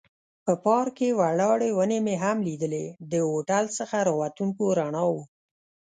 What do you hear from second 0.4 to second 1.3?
په پارک کې